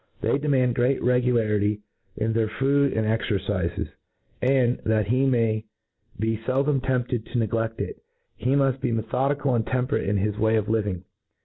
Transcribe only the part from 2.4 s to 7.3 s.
food and exer cifes, and, that he may be feldoth tempted